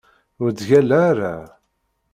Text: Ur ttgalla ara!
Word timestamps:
Ur 0.41 0.49
ttgalla 0.51 0.97
ara! 1.09 1.35